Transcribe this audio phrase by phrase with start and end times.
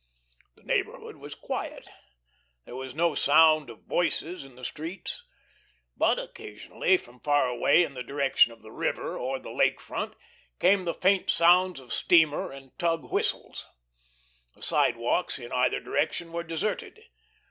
[0.55, 1.87] The neighborhood was quiet.
[2.65, 5.21] There was no sound of voices in the streets.
[5.95, 10.15] But occasionally, from far away in the direction of the river or the Lake Front,
[10.59, 13.67] came the faint sounds of steamer and tug whistles.
[14.55, 17.03] The sidewalks in either direction were deserted.